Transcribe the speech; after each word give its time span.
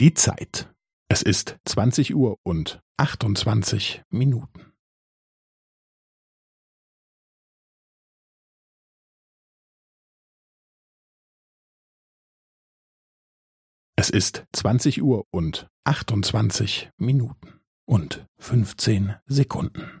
Die 0.00 0.14
Zeit. 0.14 0.72
Es 1.08 1.22
ist 1.22 1.58
zwanzig 1.64 2.14
Uhr 2.14 2.36
und 2.44 2.78
achtundzwanzig 2.96 4.02
Minuten. 4.10 4.72
Es 13.96 14.08
ist 14.08 14.46
zwanzig 14.52 15.02
Uhr 15.02 15.24
und 15.32 15.66
achtundzwanzig 15.82 16.90
Minuten 16.96 17.60
und 17.84 18.24
fünfzehn 18.38 19.16
Sekunden. 19.26 20.00